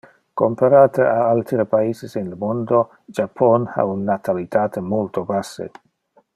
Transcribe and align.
Comparate 0.39 1.03
a 1.03 1.27
altere 1.33 1.65
paises 1.73 2.15
in 2.21 2.25
le 2.31 2.37
mundo, 2.45 2.79
Japon 3.19 3.69
ha 3.75 3.85
un 3.93 4.03
natalitate 4.09 4.79
multo 4.93 5.25
basse. 5.33 5.71